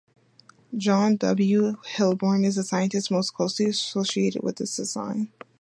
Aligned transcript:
John 0.75 1.15
W. 1.17 1.77
Hilborn 1.85 2.43
is 2.43 2.55
the 2.55 2.63
scientist 2.63 3.11
most 3.11 3.35
closely 3.35 3.67
associated 3.67 4.41
with 4.41 4.59
its 4.59 4.75
design. 4.75 5.31